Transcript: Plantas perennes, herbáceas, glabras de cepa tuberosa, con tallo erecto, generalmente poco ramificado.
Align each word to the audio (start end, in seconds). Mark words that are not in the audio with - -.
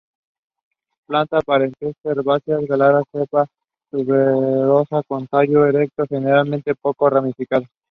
Plantas 1.05 1.43
perennes, 1.43 1.95
herbáceas, 2.03 2.65
glabras 2.65 3.03
de 3.13 3.19
cepa 3.21 3.45
tuberosa, 3.91 5.03
con 5.03 5.27
tallo 5.27 5.67
erecto, 5.67 6.05
generalmente 6.09 6.73
poco 6.73 7.07
ramificado. 7.07 7.67